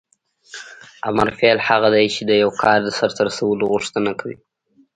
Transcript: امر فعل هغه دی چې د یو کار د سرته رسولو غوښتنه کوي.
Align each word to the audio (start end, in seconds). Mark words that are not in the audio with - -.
امر 1.09 1.27
فعل 1.37 1.57
هغه 1.67 1.87
دی 1.95 2.05
چې 2.15 2.21
د 2.29 2.31
یو 2.43 2.51
کار 2.61 2.77
د 2.83 2.89
سرته 2.99 3.19
رسولو 3.29 3.63
غوښتنه 3.73 4.11
کوي. 4.19 4.37